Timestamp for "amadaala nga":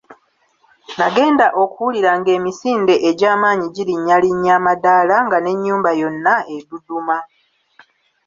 4.59-5.37